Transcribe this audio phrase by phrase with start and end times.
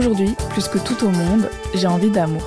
[0.00, 2.40] Aujourd'hui, plus que tout au monde, j'ai envie d'amour.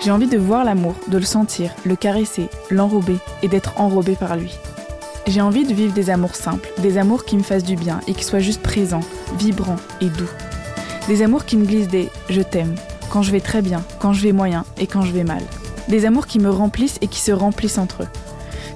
[0.00, 4.38] J'ai envie de voir l'amour, de le sentir, le caresser, l'enrober et d'être enrobé par
[4.38, 4.56] lui.
[5.26, 8.14] J'ai envie de vivre des amours simples, des amours qui me fassent du bien et
[8.14, 9.02] qui soient juste présents,
[9.38, 10.30] vibrants et doux.
[11.08, 12.74] Des amours qui me glissent des je t'aime,
[13.10, 15.42] quand je vais très bien, quand je vais moyen et quand je vais mal.
[15.88, 18.08] Des amours qui me remplissent et qui se remplissent entre eux.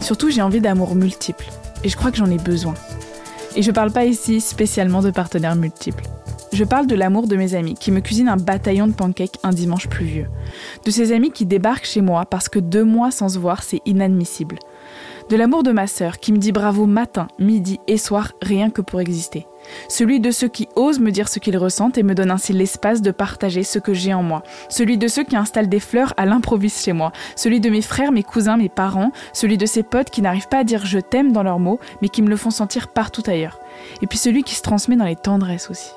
[0.00, 1.48] Surtout, j'ai envie d'amours multiples.
[1.82, 2.74] Et je crois que j'en ai besoin.
[3.56, 6.04] Et je parle pas ici spécialement de partenaires multiples.
[6.52, 9.50] Je parle de l'amour de mes amis qui me cuisinent un bataillon de pancakes un
[9.52, 10.28] dimanche pluvieux.
[10.84, 13.80] De ces amis qui débarquent chez moi parce que deux mois sans se voir, c'est
[13.86, 14.58] inadmissible.
[15.30, 18.82] De l'amour de ma sœur qui me dit bravo matin, midi et soir rien que
[18.82, 19.46] pour exister.
[19.88, 23.00] Celui de ceux qui osent me dire ce qu'ils ressentent et me donnent ainsi l'espace
[23.00, 24.42] de partager ce que j'ai en moi.
[24.68, 27.12] Celui de ceux qui installent des fleurs à l'improviste chez moi.
[27.34, 29.12] Celui de mes frères, mes cousins, mes parents.
[29.32, 32.10] Celui de ces potes qui n'arrivent pas à dire je t'aime dans leurs mots, mais
[32.10, 33.58] qui me le font sentir partout ailleurs.
[34.02, 35.92] Et puis celui qui se transmet dans les tendresses aussi.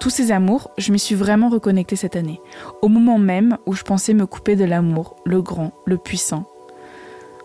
[0.00, 2.40] Tous ces amours, je m'y suis vraiment reconnectée cette année,
[2.82, 6.44] au moment même où je pensais me couper de l'amour, le grand, le puissant.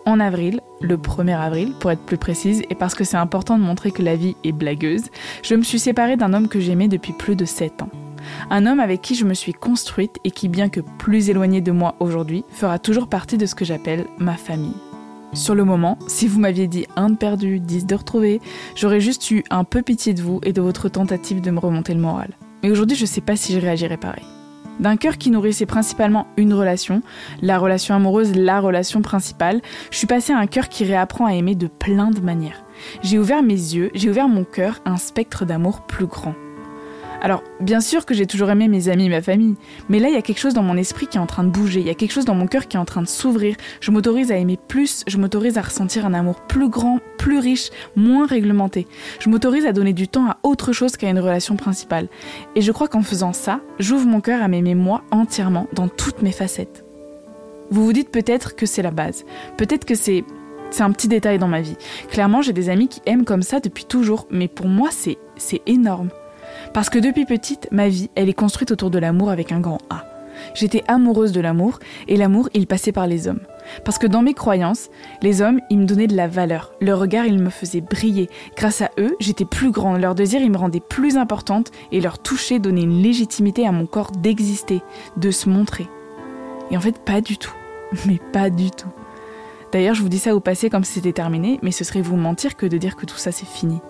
[0.04, 3.62] En avril, le 1er avril pour être plus précise, et parce que c'est important de
[3.62, 5.04] montrer que la vie est blagueuse,
[5.42, 7.90] je me suis séparée d'un homme que j'aimais depuis plus de 7 ans.
[8.50, 11.72] Un homme avec qui je me suis construite et qui, bien que plus éloigné de
[11.72, 14.76] moi aujourd'hui, fera toujours partie de ce que j'appelle ma famille.
[15.34, 18.40] Sur le moment, si vous m'aviez dit un de perdu, 10 de retrouvé,
[18.76, 21.94] j'aurais juste eu un peu pitié de vous et de votre tentative de me remonter
[21.94, 22.32] le moral.
[22.62, 24.24] Mais aujourd'hui, je sais pas si je réagirais pareil.
[24.78, 27.02] D'un cœur qui nourrissait principalement une relation,
[27.40, 31.34] la relation amoureuse, la relation principale, je suis passée à un cœur qui réapprend à
[31.34, 32.64] aimer de plein de manières.
[33.02, 36.34] J'ai ouvert mes yeux, j'ai ouvert mon cœur à un spectre d'amour plus grand.
[37.24, 39.54] Alors, bien sûr que j'ai toujours aimé mes amis ma famille,
[39.88, 41.50] mais là, il y a quelque chose dans mon esprit qui est en train de
[41.50, 43.54] bouger, il y a quelque chose dans mon cœur qui est en train de s'ouvrir.
[43.80, 47.70] Je m'autorise à aimer plus, je m'autorise à ressentir un amour plus grand, plus riche,
[47.94, 48.88] moins réglementé.
[49.20, 52.08] Je m'autorise à donner du temps à autre chose qu'à une relation principale.
[52.56, 56.22] Et je crois qu'en faisant ça, j'ouvre mon cœur à m'aimer moi entièrement, dans toutes
[56.22, 56.84] mes facettes.
[57.70, 59.24] Vous vous dites peut-être que c'est la base,
[59.56, 60.24] peut-être que c'est
[60.70, 61.76] c'est un petit détail dans ma vie.
[62.08, 65.18] Clairement, j'ai des amis qui aiment comme ça depuis toujours, mais pour moi, c'est
[65.66, 66.08] énorme.
[66.72, 69.78] Parce que depuis petite, ma vie, elle est construite autour de l'amour avec un grand
[69.90, 70.04] A.
[70.54, 73.40] J'étais amoureuse de l'amour, et l'amour, il passait par les hommes.
[73.84, 74.90] Parce que dans mes croyances,
[75.22, 76.72] les hommes, ils me donnaient de la valeur.
[76.80, 78.28] Leur regard, il me faisait briller.
[78.56, 80.00] Grâce à eux, j'étais plus grande.
[80.00, 83.86] Leur désir, il me rendait plus importante, et leur toucher donnait une légitimité à mon
[83.86, 84.82] corps d'exister,
[85.16, 85.86] de se montrer.
[86.70, 87.54] Et en fait, pas du tout.
[88.06, 88.88] Mais pas du tout.
[89.72, 92.16] D'ailleurs, je vous dis ça au passé comme si c'était terminé, mais ce serait vous
[92.16, 93.80] mentir que de dire que tout ça c'est fini.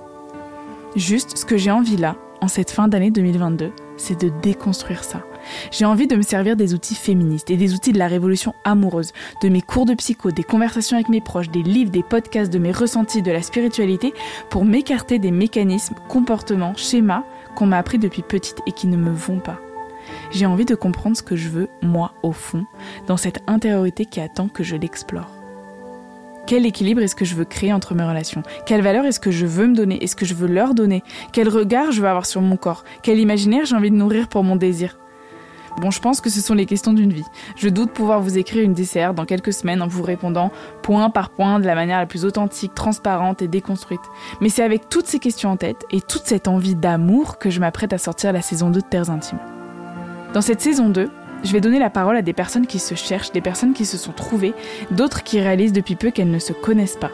[0.94, 5.22] Juste, ce que j'ai envie là, en cette fin d'année 2022, c'est de déconstruire ça.
[5.70, 9.12] J'ai envie de me servir des outils féministes et des outils de la révolution amoureuse,
[9.42, 12.58] de mes cours de psycho, des conversations avec mes proches, des livres, des podcasts, de
[12.58, 14.12] mes ressentis, de la spiritualité,
[14.50, 17.22] pour m'écarter des mécanismes, comportements, schémas
[17.54, 19.60] qu'on m'a appris depuis petite et qui ne me vont pas.
[20.32, 22.66] J'ai envie de comprendre ce que je veux, moi, au fond,
[23.06, 25.41] dans cette intériorité qui attend que je l'explore.
[26.46, 28.42] Quel équilibre est-ce que je veux créer entre mes relations?
[28.66, 30.02] Quelle valeur est-ce que je veux me donner?
[30.02, 31.04] Est-ce que je veux leur donner?
[31.32, 32.84] Quel regard je veux avoir sur mon corps?
[33.02, 34.98] Quel imaginaire j'ai envie de nourrir pour mon désir?
[35.80, 37.24] Bon, je pense que ce sont les questions d'une vie.
[37.56, 40.50] Je doute pouvoir vous écrire une DCR dans quelques semaines en vous répondant
[40.82, 44.00] point par point de la manière la plus authentique, transparente et déconstruite.
[44.40, 47.60] Mais c'est avec toutes ces questions en tête et toute cette envie d'amour que je
[47.60, 49.38] m'apprête à sortir la saison 2 de Terres Intimes.
[50.34, 51.08] Dans cette saison 2,
[51.44, 53.96] je vais donner la parole à des personnes qui se cherchent, des personnes qui se
[53.96, 54.54] sont trouvées,
[54.90, 57.10] d'autres qui réalisent depuis peu qu'elles ne se connaissent pas.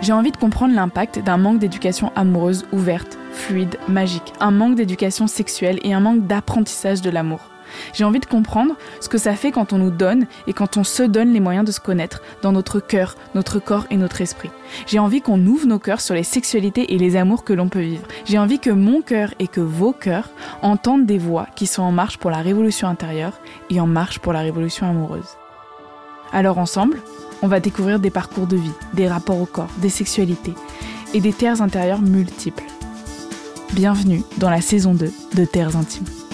[0.00, 5.26] J'ai envie de comprendre l'impact d'un manque d'éducation amoureuse ouverte, fluide, magique, un manque d'éducation
[5.26, 7.51] sexuelle et un manque d'apprentissage de l'amour.
[7.92, 10.84] J'ai envie de comprendre ce que ça fait quand on nous donne et quand on
[10.84, 14.50] se donne les moyens de se connaître dans notre cœur, notre corps et notre esprit.
[14.86, 17.80] J'ai envie qu'on ouvre nos cœurs sur les sexualités et les amours que l'on peut
[17.80, 18.06] vivre.
[18.24, 20.30] J'ai envie que mon cœur et que vos cœurs
[20.62, 24.32] entendent des voix qui sont en marche pour la révolution intérieure et en marche pour
[24.32, 25.36] la révolution amoureuse.
[26.32, 27.00] Alors ensemble,
[27.42, 30.54] on va découvrir des parcours de vie, des rapports au corps, des sexualités
[31.12, 32.64] et des terres intérieures multiples.
[33.72, 36.31] Bienvenue dans la saison 2 de Terres Intimes.